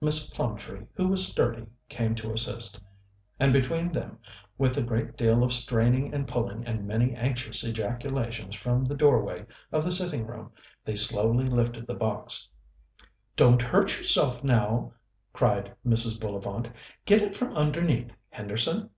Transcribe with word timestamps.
Miss 0.00 0.30
Plumtree, 0.30 0.86
who 0.94 1.08
was 1.08 1.28
sturdy, 1.28 1.66
came 1.90 2.14
to 2.14 2.32
assist, 2.32 2.80
and 3.38 3.52
between 3.52 3.92
them, 3.92 4.18
with 4.56 4.78
a 4.78 4.82
great 4.82 5.18
deal 5.18 5.44
of 5.44 5.52
straining 5.52 6.14
and 6.14 6.26
pulling, 6.26 6.64
and 6.66 6.86
many 6.88 7.14
anxious 7.14 7.62
ejaculations 7.62 8.54
from 8.56 8.86
the 8.86 8.94
door 8.94 9.22
way 9.22 9.44
of 9.70 9.84
the 9.84 9.92
sitting 9.92 10.26
room, 10.26 10.50
they 10.82 10.96
slowly 10.96 11.44
lifted 11.44 11.86
the 11.86 11.92
box. 11.92 12.48
"Don't 13.36 13.60
hurt 13.60 13.98
yourself, 13.98 14.42
now!" 14.42 14.94
cried 15.34 15.74
Mrs. 15.86 16.18
Bullivant. 16.18 16.70
"Get 17.04 17.20
it 17.20 17.34
from 17.34 17.54
underneath, 17.54 18.16
Henderson!" 18.30 18.88